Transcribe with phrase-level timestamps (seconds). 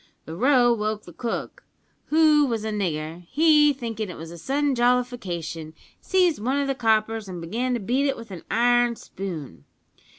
[0.25, 1.63] The row woke the cook,
[2.05, 6.73] who was a nigger; he, thinkin' it was a sudden jollification, seized one o' the
[6.73, 9.63] coppers an' began to beat it with an iron spoon.